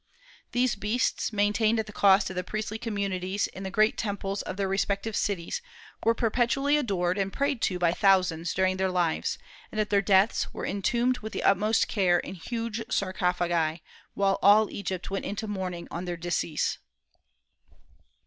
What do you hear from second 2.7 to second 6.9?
communities in the great temples of their respective cities, were perpetually